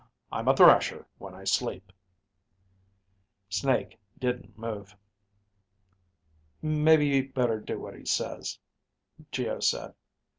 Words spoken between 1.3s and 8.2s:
I sleep." Snake didn't move. "Maybe you better do what he